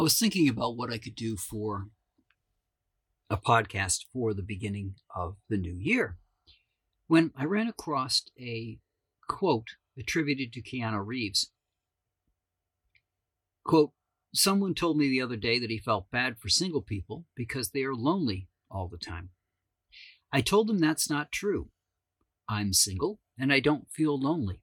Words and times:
I 0.00 0.02
was 0.02 0.18
thinking 0.18 0.48
about 0.48 0.78
what 0.78 0.90
I 0.90 0.96
could 0.96 1.14
do 1.14 1.36
for 1.36 1.88
a 3.28 3.36
podcast 3.36 4.06
for 4.14 4.32
the 4.32 4.42
beginning 4.42 4.94
of 5.14 5.36
the 5.50 5.58
new 5.58 5.74
year 5.74 6.16
when 7.06 7.32
I 7.36 7.44
ran 7.44 7.68
across 7.68 8.22
a 8.40 8.78
quote 9.28 9.72
attributed 9.98 10.54
to 10.54 10.62
Keanu 10.62 11.04
Reeves. 11.04 11.50
Quote, 13.62 13.92
Someone 14.34 14.72
told 14.72 14.96
me 14.96 15.10
the 15.10 15.20
other 15.20 15.36
day 15.36 15.58
that 15.58 15.68
he 15.68 15.76
felt 15.76 16.10
bad 16.10 16.38
for 16.38 16.48
single 16.48 16.80
people 16.80 17.26
because 17.36 17.72
they 17.72 17.82
are 17.82 17.94
lonely 17.94 18.48
all 18.70 18.88
the 18.88 18.96
time. 18.96 19.28
I 20.32 20.40
told 20.40 20.70
him 20.70 20.78
that's 20.78 21.10
not 21.10 21.30
true. 21.30 21.68
I'm 22.48 22.72
single 22.72 23.20
and 23.38 23.52
I 23.52 23.60
don't 23.60 23.92
feel 23.92 24.18
lonely. 24.18 24.62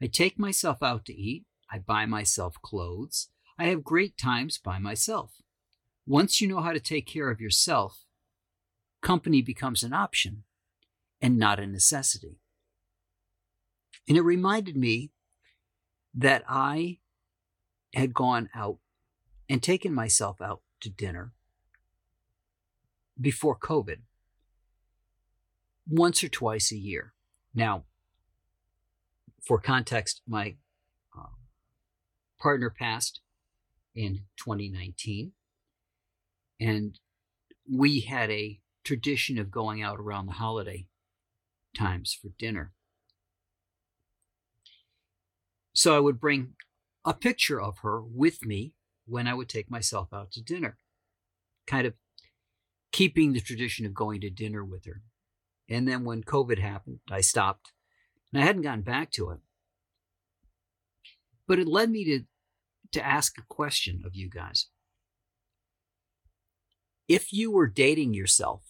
I 0.00 0.06
take 0.06 0.38
myself 0.38 0.80
out 0.80 1.04
to 1.06 1.12
eat, 1.12 1.44
I 1.72 1.80
buy 1.80 2.06
myself 2.06 2.54
clothes, 2.62 3.30
I 3.58 3.66
have 3.66 3.84
great 3.84 4.18
times 4.18 4.58
by 4.58 4.78
myself. 4.78 5.32
Once 6.06 6.40
you 6.40 6.48
know 6.48 6.60
how 6.60 6.72
to 6.72 6.80
take 6.80 7.06
care 7.06 7.30
of 7.30 7.40
yourself, 7.40 8.04
company 9.00 9.42
becomes 9.42 9.82
an 9.82 9.92
option 9.92 10.44
and 11.20 11.38
not 11.38 11.60
a 11.60 11.66
necessity. 11.66 12.38
And 14.08 14.18
it 14.18 14.22
reminded 14.22 14.76
me 14.76 15.12
that 16.14 16.44
I 16.48 16.98
had 17.94 18.12
gone 18.12 18.48
out 18.54 18.78
and 19.48 19.62
taken 19.62 19.94
myself 19.94 20.40
out 20.40 20.62
to 20.80 20.90
dinner 20.90 21.32
before 23.20 23.56
COVID 23.56 23.98
once 25.88 26.24
or 26.24 26.28
twice 26.28 26.72
a 26.72 26.76
year. 26.76 27.14
Now, 27.54 27.84
for 29.46 29.58
context, 29.58 30.22
my 30.26 30.56
uh, 31.16 31.28
partner 32.40 32.70
passed 32.70 33.20
in 33.94 34.24
2019, 34.36 35.32
and 36.60 36.98
we 37.70 38.00
had 38.00 38.30
a 38.30 38.60
tradition 38.84 39.38
of 39.38 39.50
going 39.50 39.82
out 39.82 39.98
around 39.98 40.26
the 40.26 40.32
holiday 40.32 40.86
times 41.76 42.16
for 42.20 42.28
dinner. 42.38 42.72
So 45.72 45.96
I 45.96 46.00
would 46.00 46.20
bring 46.20 46.54
a 47.04 47.14
picture 47.14 47.60
of 47.60 47.78
her 47.78 48.00
with 48.00 48.44
me 48.44 48.74
when 49.06 49.26
I 49.26 49.34
would 49.34 49.48
take 49.48 49.70
myself 49.70 50.12
out 50.12 50.32
to 50.32 50.42
dinner, 50.42 50.78
kind 51.66 51.86
of 51.86 51.94
keeping 52.92 53.32
the 53.32 53.40
tradition 53.40 53.84
of 53.84 53.92
going 53.94 54.20
to 54.20 54.30
dinner 54.30 54.64
with 54.64 54.86
her. 54.86 55.02
And 55.68 55.88
then 55.88 56.04
when 56.04 56.22
COVID 56.22 56.58
happened, 56.58 57.00
I 57.10 57.20
stopped 57.20 57.72
and 58.32 58.40
I 58.40 58.46
hadn't 58.46 58.62
gotten 58.62 58.82
back 58.82 59.10
to 59.12 59.30
it. 59.30 59.40
But 61.46 61.58
it 61.58 61.66
led 61.66 61.90
me 61.90 62.04
to, 62.04 62.24
to 62.94 63.04
ask 63.04 63.38
a 63.38 63.44
question 63.48 64.02
of 64.04 64.14
you 64.14 64.28
guys. 64.28 64.66
If 67.06 67.32
you 67.32 67.50
were 67.50 67.66
dating 67.66 68.14
yourself, 68.14 68.62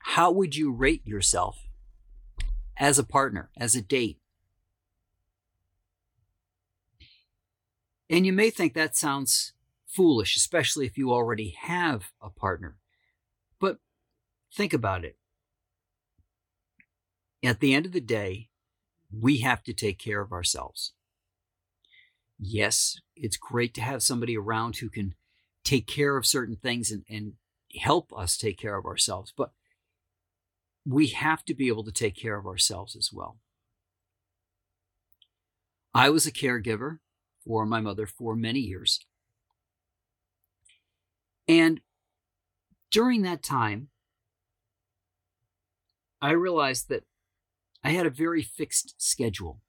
how 0.00 0.30
would 0.30 0.56
you 0.56 0.72
rate 0.72 1.06
yourself 1.06 1.58
as 2.78 2.98
a 2.98 3.04
partner, 3.04 3.50
as 3.58 3.74
a 3.74 3.82
date? 3.82 4.18
And 8.08 8.24
you 8.24 8.32
may 8.32 8.48
think 8.48 8.72
that 8.72 8.96
sounds 8.96 9.52
foolish, 9.86 10.36
especially 10.36 10.86
if 10.86 10.96
you 10.96 11.12
already 11.12 11.54
have 11.60 12.12
a 12.22 12.30
partner. 12.30 12.78
But 13.60 13.78
think 14.54 14.72
about 14.72 15.04
it. 15.04 15.18
At 17.42 17.60
the 17.60 17.74
end 17.74 17.84
of 17.84 17.92
the 17.92 18.00
day, 18.00 18.48
we 19.12 19.38
have 19.38 19.62
to 19.64 19.72
take 19.72 19.98
care 19.98 20.20
of 20.20 20.32
ourselves. 20.32 20.92
Yes, 22.38 22.98
it's 23.16 23.36
great 23.36 23.74
to 23.74 23.80
have 23.80 24.02
somebody 24.02 24.36
around 24.36 24.76
who 24.76 24.88
can 24.88 25.14
take 25.64 25.86
care 25.86 26.16
of 26.16 26.26
certain 26.26 26.56
things 26.56 26.90
and, 26.90 27.04
and 27.10 27.32
help 27.80 28.12
us 28.16 28.36
take 28.36 28.58
care 28.58 28.76
of 28.76 28.86
ourselves, 28.86 29.32
but 29.36 29.52
we 30.86 31.08
have 31.08 31.44
to 31.44 31.54
be 31.54 31.68
able 31.68 31.84
to 31.84 31.92
take 31.92 32.16
care 32.16 32.38
of 32.38 32.46
ourselves 32.46 32.96
as 32.96 33.10
well. 33.12 33.38
I 35.92 36.10
was 36.10 36.26
a 36.26 36.32
caregiver 36.32 36.98
for 37.44 37.66
my 37.66 37.80
mother 37.80 38.06
for 38.06 38.36
many 38.36 38.60
years. 38.60 39.00
And 41.46 41.80
during 42.90 43.22
that 43.22 43.42
time, 43.42 43.88
I 46.20 46.32
realized 46.32 46.88
that 46.88 47.04
I 47.82 47.90
had 47.90 48.06
a 48.06 48.10
very 48.10 48.42
fixed 48.42 48.94
schedule. 48.98 49.60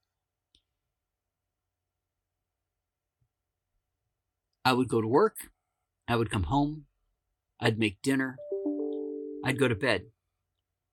I 4.63 4.73
would 4.73 4.87
go 4.87 5.01
to 5.01 5.07
work, 5.07 5.37
I 6.07 6.15
would 6.15 6.29
come 6.29 6.43
home, 6.43 6.85
I'd 7.59 7.79
make 7.79 8.01
dinner, 8.01 8.37
I'd 9.43 9.59
go 9.59 9.67
to 9.67 9.75
bed. 9.75 10.01
It 10.01 10.11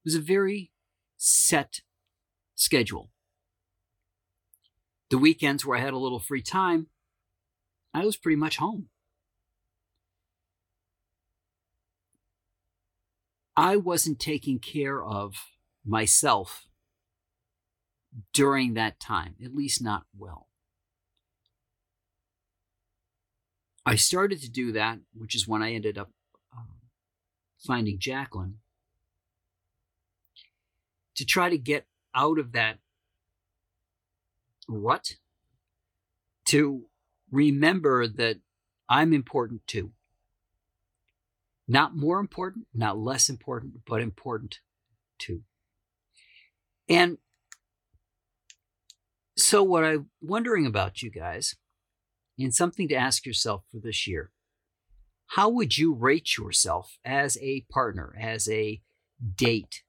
was 0.04 0.14
a 0.14 0.20
very 0.20 0.70
set 1.16 1.80
schedule. 2.54 3.10
The 5.10 5.18
weekends 5.18 5.64
where 5.64 5.78
I 5.78 5.80
had 5.80 5.92
a 5.92 5.98
little 5.98 6.18
free 6.18 6.42
time, 6.42 6.88
I 7.94 8.04
was 8.04 8.16
pretty 8.16 8.36
much 8.36 8.56
home. 8.56 8.88
I 13.56 13.76
wasn't 13.76 14.20
taking 14.20 14.58
care 14.58 15.02
of 15.02 15.34
myself 15.84 16.66
during 18.32 18.74
that 18.74 19.00
time, 19.00 19.34
at 19.42 19.54
least 19.54 19.82
not 19.82 20.04
well. 20.16 20.48
I 23.88 23.94
started 23.94 24.42
to 24.42 24.50
do 24.50 24.72
that, 24.72 24.98
which 25.16 25.36
is 25.36 25.46
when 25.46 25.62
I 25.62 25.72
ended 25.72 25.96
up 25.96 26.10
um, 26.52 26.66
finding 27.64 28.00
Jacqueline, 28.00 28.58
to 31.14 31.24
try 31.24 31.48
to 31.48 31.56
get 31.56 31.86
out 32.12 32.40
of 32.40 32.50
that 32.52 32.78
rut 34.68 35.14
to 36.46 36.86
remember 37.30 38.08
that 38.08 38.38
I'm 38.88 39.12
important 39.12 39.64
too. 39.68 39.92
Not 41.68 41.96
more 41.96 42.18
important, 42.18 42.66
not 42.74 42.98
less 42.98 43.28
important, 43.28 43.84
but 43.86 44.02
important 44.02 44.60
too. 45.18 45.42
And 46.88 47.18
so, 49.36 49.62
what 49.62 49.84
I'm 49.84 50.08
wondering 50.20 50.66
about 50.66 51.02
you 51.02 51.10
guys, 51.10 51.56
and 52.38 52.54
something 52.54 52.88
to 52.88 52.94
ask 52.94 53.24
yourself 53.26 53.64
for 53.70 53.78
this 53.78 54.06
year 54.06 54.30
how 55.30 55.48
would 55.48 55.76
you 55.76 55.92
rate 55.92 56.36
yourself 56.38 56.98
as 57.04 57.36
a 57.38 57.66
partner, 57.68 58.14
as 58.20 58.48
a 58.48 58.80
date? 59.36 59.82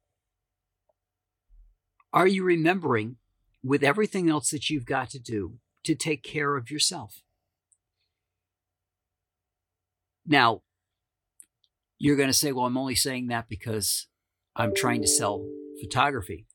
Are 2.11 2.25
you 2.25 2.43
remembering 2.43 3.17
with 3.63 3.83
everything 3.83 4.29
else 4.29 4.49
that 4.49 4.69
you've 4.69 4.85
got 4.85 5.09
to 5.11 5.19
do 5.19 5.59
to 5.83 5.95
take 5.95 6.23
care 6.23 6.57
of 6.57 6.69
yourself. 6.69 7.21
Now, 10.25 10.61
you're 11.97 12.17
going 12.17 12.29
to 12.29 12.33
say, 12.33 12.51
well, 12.51 12.65
I'm 12.65 12.77
only 12.77 12.95
saying 12.95 13.27
that 13.27 13.47
because 13.47 14.07
I'm 14.55 14.75
trying 14.75 15.01
to 15.01 15.07
sell 15.07 15.47
photography. 15.81 16.45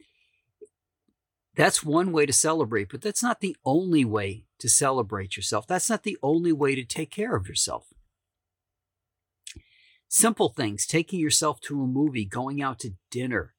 That's 1.54 1.84
one 1.84 2.12
way 2.12 2.24
to 2.24 2.32
celebrate, 2.32 2.88
but 2.90 3.02
that's 3.02 3.22
not 3.22 3.40
the 3.40 3.56
only 3.64 4.04
way 4.04 4.46
to 4.58 4.68
celebrate 4.68 5.36
yourself. 5.36 5.66
That's 5.66 5.90
not 5.90 6.02
the 6.02 6.16
only 6.22 6.52
way 6.52 6.74
to 6.74 6.84
take 6.84 7.10
care 7.10 7.36
of 7.36 7.46
yourself. 7.46 7.88
Simple 10.08 10.50
things, 10.50 10.86
taking 10.86 11.20
yourself 11.20 11.60
to 11.62 11.82
a 11.82 11.86
movie, 11.86 12.24
going 12.24 12.62
out 12.62 12.78
to 12.80 12.94
dinner. 13.10 13.54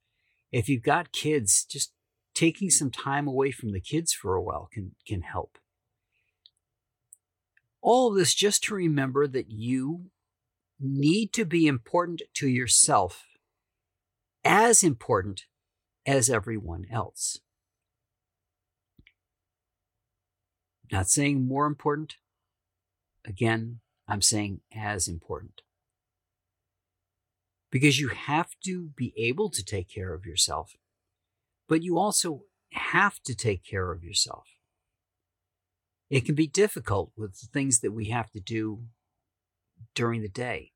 If 0.52 0.70
you've 0.70 0.84
got 0.84 1.12
kids, 1.12 1.66
just 1.66 1.94
taking 2.34 2.70
some 2.70 2.90
time 2.92 3.28
away 3.28 3.52
from 3.52 3.72
the 3.72 3.82
kids 3.82 4.14
for 4.14 4.36
a 4.36 4.42
while 4.42 4.70
can, 4.72 4.96
can 5.06 5.22
help. 5.22 5.58
All 7.82 8.10
of 8.10 8.18
this 8.18 8.34
just 8.34 8.64
to 8.66 8.76
remember 8.76 9.28
that 9.28 9.52
you 9.52 10.06
need 10.80 11.34
to 11.34 11.46
be 11.46 11.68
important 11.68 12.22
to 12.36 12.48
yourself, 12.48 13.26
as 14.44 14.84
important 14.84 15.46
as 16.06 16.30
everyone 16.30 16.86
else. 16.92 17.40
Not 20.94 21.10
saying 21.10 21.46
more 21.46 21.66
important. 21.66 22.16
Again, 23.26 23.82
I'm 24.08 24.22
saying 24.22 24.62
as 24.74 25.10
important. 25.10 25.62
Because 27.70 28.00
you 28.00 28.10
have 28.10 28.52
to 28.64 28.92
be 28.96 29.14
able 29.18 29.50
to 29.50 29.66
take 29.66 29.90
care 29.90 30.14
of 30.14 30.26
yourself 30.26 30.76
but 31.68 31.84
you 31.84 31.98
also 31.98 32.44
have 32.72 33.20
to 33.24 33.36
take 33.36 33.64
care 33.64 33.92
of 33.92 34.04
yourself. 34.04 34.46
It 36.10 36.26
can 36.26 36.36
be 36.36 36.48
difficult 36.48 37.12
with 37.18 37.40
the 37.40 37.48
things 37.48 37.80
that 37.80 37.92
we 37.92 38.10
have 38.10 38.30
to 38.32 38.40
do 38.40 38.84
during 39.96 40.22
the 40.22 40.30
day 40.30 40.72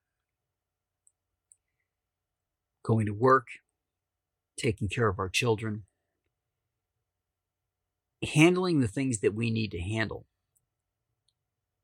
going 2.84 3.06
to 3.06 3.14
work, 3.14 3.48
taking 4.58 4.88
care 4.88 5.10
of 5.10 5.20
our 5.20 5.28
children, 5.28 5.84
handling 8.28 8.80
the 8.80 8.88
things 8.88 9.20
that 9.20 9.34
we 9.34 9.50
need 9.50 9.72
to 9.72 9.80
handle. 9.82 10.26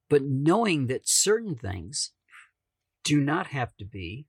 but 0.10 0.22
knowing 0.22 0.86
that 0.88 1.07
certain 1.07 1.56
things 1.56 2.12
do 3.04 3.19
not 3.19 3.48
have 3.48 3.75
to 3.78 3.84
be 3.84 4.28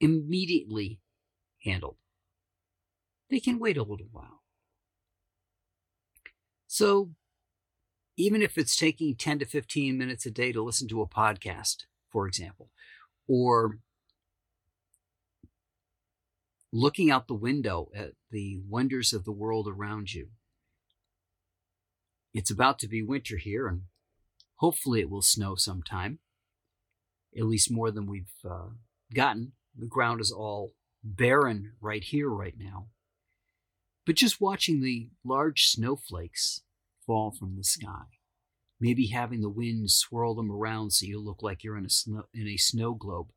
immediately 0.00 1.00
handled. 1.64 1.96
They 3.30 3.40
can 3.40 3.58
wait 3.58 3.76
a 3.76 3.82
little 3.82 4.06
while. 4.12 4.42
So, 6.68 7.10
even 8.16 8.42
if 8.42 8.56
it's 8.56 8.76
taking 8.76 9.16
10 9.16 9.40
to 9.40 9.44
15 9.44 9.98
minutes 9.98 10.24
a 10.24 10.30
day 10.30 10.52
to 10.52 10.62
listen 10.62 10.86
to 10.88 11.02
a 11.02 11.08
podcast, 11.08 11.86
for 12.10 12.28
example, 12.28 12.70
or 13.26 13.78
looking 16.72 17.10
out 17.10 17.28
the 17.28 17.34
window 17.34 17.90
at 17.94 18.12
the 18.30 18.60
wonders 18.68 19.12
of 19.12 19.24
the 19.24 19.32
world 19.32 19.66
around 19.68 20.12
you. 20.12 20.28
It's 22.34 22.50
about 22.50 22.78
to 22.80 22.88
be 22.88 23.02
winter 23.02 23.38
here, 23.38 23.66
and 23.66 23.82
hopefully 24.56 25.00
it 25.00 25.10
will 25.10 25.22
snow 25.22 25.54
sometime, 25.54 26.18
at 27.36 27.44
least 27.44 27.70
more 27.70 27.90
than 27.90 28.06
we've 28.06 28.32
uh, 28.48 28.68
gotten. 29.14 29.52
The 29.76 29.86
ground 29.86 30.20
is 30.20 30.30
all 30.30 30.72
barren 31.02 31.72
right 31.80 32.04
here, 32.04 32.28
right 32.28 32.54
now. 32.58 32.88
But 34.04 34.16
just 34.16 34.40
watching 34.40 34.82
the 34.82 35.10
large 35.24 35.66
snowflakes 35.66 36.62
fall 37.06 37.30
from 37.30 37.56
the 37.56 37.64
sky, 37.64 38.04
maybe 38.80 39.08
having 39.08 39.40
the 39.40 39.50
wind 39.50 39.90
swirl 39.90 40.34
them 40.34 40.50
around 40.50 40.92
so 40.92 41.06
you 41.06 41.20
look 41.20 41.42
like 41.42 41.64
you're 41.64 41.78
in 41.78 41.86
a 41.86 41.90
snow, 41.90 42.24
in 42.34 42.46
a 42.46 42.56
snow 42.56 42.94
globe, 42.94 43.28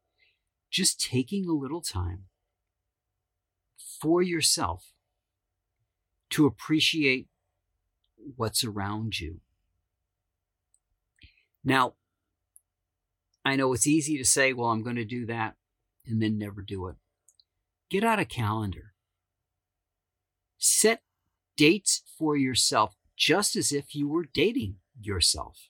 just 0.70 1.00
taking 1.00 1.48
a 1.48 1.54
little 1.54 1.82
time 1.82 2.26
for 4.00 4.22
yourself 4.22 4.94
to 6.32 6.46
appreciate 6.46 7.28
what's 8.36 8.64
around 8.64 9.20
you. 9.20 9.42
Now, 11.64 11.96
I 13.44 13.56
know 13.56 13.74
it's 13.74 13.88
easy 13.88 14.18
to 14.18 14.26
say, 14.26 14.54
well, 14.54 14.70
I'm 14.70 14.84
going 14.84 14.96
to 14.96 15.06
do 15.06 15.26
that 15.28 15.56
and 16.06 16.22
then 16.22 16.38
never 16.38 16.62
do 16.62 16.88
it. 16.88 16.96
Get 17.90 18.04
out 18.04 18.20
a 18.20 18.26
calendar. 18.26 18.94
Set 20.58 21.02
dates 21.58 22.04
for 22.18 22.38
yourself 22.38 22.96
just 23.18 23.56
as 23.56 23.72
if 23.72 23.94
you 23.94 24.08
were 24.08 24.26
dating 24.26 24.78
yourself. 25.00 25.68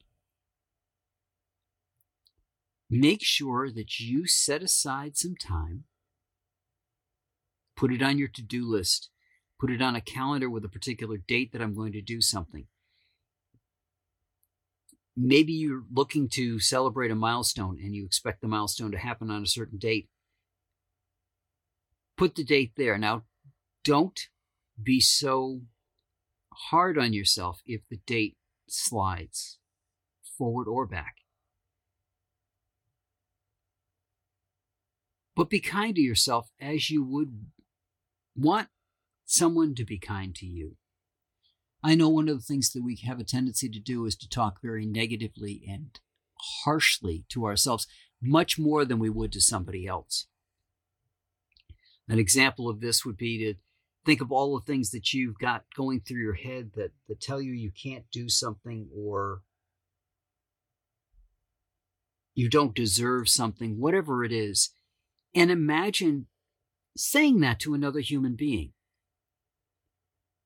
Make 2.89 3.23
sure 3.23 3.71
that 3.71 3.99
you 3.99 4.27
set 4.27 4.61
aside 4.61 5.17
some 5.17 5.35
time 5.35 5.85
Put 7.81 7.91
it 7.91 8.03
on 8.03 8.19
your 8.19 8.27
to 8.27 8.43
do 8.43 8.69
list. 8.69 9.09
Put 9.59 9.71
it 9.71 9.81
on 9.81 9.95
a 9.95 10.01
calendar 10.01 10.47
with 10.47 10.63
a 10.63 10.69
particular 10.69 11.17
date 11.17 11.51
that 11.51 11.63
I'm 11.63 11.73
going 11.73 11.93
to 11.93 12.01
do 12.01 12.21
something. 12.21 12.67
Maybe 15.17 15.53
you're 15.53 15.85
looking 15.91 16.29
to 16.33 16.59
celebrate 16.59 17.09
a 17.09 17.15
milestone 17.15 17.79
and 17.83 17.95
you 17.95 18.05
expect 18.05 18.41
the 18.41 18.47
milestone 18.47 18.91
to 18.91 18.99
happen 18.99 19.31
on 19.31 19.41
a 19.41 19.47
certain 19.47 19.79
date. 19.79 20.09
Put 22.17 22.35
the 22.35 22.43
date 22.43 22.73
there. 22.77 22.99
Now, 22.99 23.23
don't 23.83 24.27
be 24.81 24.99
so 24.99 25.61
hard 26.69 26.99
on 26.99 27.13
yourself 27.13 27.63
if 27.65 27.81
the 27.89 27.99
date 28.05 28.37
slides 28.69 29.57
forward 30.37 30.67
or 30.67 30.85
back. 30.85 31.15
But 35.35 35.49
be 35.49 35.59
kind 35.59 35.95
to 35.95 36.01
yourself 36.01 36.51
as 36.59 36.91
you 36.91 37.03
would 37.03 37.47
want 38.35 38.67
someone 39.25 39.75
to 39.75 39.85
be 39.85 39.97
kind 39.97 40.35
to 40.35 40.45
you. 40.45 40.75
I 41.83 41.95
know 41.95 42.09
one 42.09 42.29
of 42.29 42.37
the 42.37 42.43
things 42.43 42.71
that 42.73 42.83
we 42.83 42.99
have 43.07 43.19
a 43.19 43.23
tendency 43.23 43.67
to 43.69 43.79
do 43.79 44.05
is 44.05 44.15
to 44.17 44.29
talk 44.29 44.61
very 44.61 44.85
negatively 44.85 45.63
and 45.67 45.99
harshly 46.63 47.25
to 47.29 47.45
ourselves, 47.45 47.87
much 48.21 48.59
more 48.59 48.85
than 48.85 48.99
we 48.99 49.09
would 49.09 49.31
to 49.31 49.41
somebody 49.41 49.87
else. 49.87 50.27
An 52.07 52.19
example 52.19 52.69
of 52.69 52.81
this 52.81 53.05
would 53.05 53.17
be 53.17 53.37
to 53.39 53.59
think 54.05 54.21
of 54.21 54.31
all 54.31 54.59
the 54.59 54.65
things 54.65 54.91
that 54.91 55.13
you've 55.13 55.39
got 55.39 55.63
going 55.75 56.01
through 56.01 56.21
your 56.21 56.33
head 56.33 56.71
that, 56.75 56.91
that 57.07 57.21
tell 57.21 57.41
you 57.41 57.53
you 57.53 57.71
can't 57.71 58.05
do 58.11 58.29
something 58.29 58.87
or 58.95 59.41
you 62.33 62.49
don't 62.49 62.75
deserve 62.75 63.29
something, 63.29 63.79
whatever 63.79 64.23
it 64.23 64.31
is, 64.31 64.73
and 65.35 65.51
imagine 65.51 66.27
saying 66.95 67.39
that 67.39 67.59
to 67.59 67.73
another 67.73 67.99
human 67.99 68.35
being. 68.35 68.73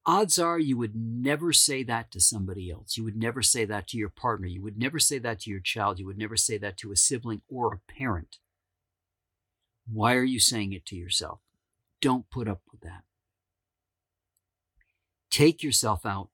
Odds 0.06 0.38
are 0.38 0.60
you 0.60 0.78
would 0.78 0.96
never 0.96 1.52
say 1.52 1.82
that 1.82 2.12
to 2.12 2.20
somebody 2.20 2.70
else. 2.70 2.96
You 2.96 3.04
would 3.04 3.16
never 3.16 3.42
say 3.42 3.66
that 3.66 3.88
to 3.88 3.98
your 3.98 4.10
partner. 4.10 4.46
You 4.46 4.62
would 4.62 4.78
never 4.78 5.00
say 5.00 5.18
that 5.18 5.40
to 5.42 5.50
your 5.50 5.60
child. 5.60 5.98
You 5.98 6.06
would 6.06 6.18
never 6.18 6.38
say 6.38 6.60
that 6.60 6.78
to 6.78 6.92
a 6.92 6.96
sibling 6.96 7.42
or 7.50 7.74
a 7.74 7.92
parent. 7.92 8.38
Why 9.92 10.14
are 10.14 10.24
you 10.24 10.40
saying 10.40 10.74
it 10.74 10.86
to 10.88 10.96
yourself? 10.96 11.40
Don't 12.02 12.30
put 12.30 12.48
up 12.48 12.62
with 12.72 12.82
that. 12.82 13.04
Take 15.32 15.64
yourself 15.64 16.06
out. 16.06 16.30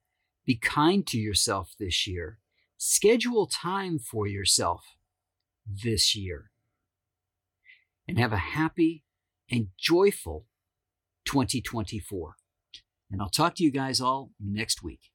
Be 0.45 0.55
kind 0.55 1.07
to 1.07 1.17
yourself 1.17 1.73
this 1.79 2.05
year. 2.05 2.39
Schedule 2.77 3.47
time 3.47 3.99
for 3.99 4.27
yourself 4.27 4.83
this 5.65 6.15
year. 6.15 6.51
And 8.07 8.19
have 8.19 8.33
a 8.33 8.37
happy, 8.37 9.03
and 9.51 9.67
joyful 9.77 10.45
2024. 11.25 12.35
And 13.11 13.21
I'll 13.21 13.29
talk 13.29 13.55
to 13.55 13.63
you 13.63 13.71
guys 13.71 13.99
all 13.99 14.31
next 14.39 14.81
week. 14.81 15.11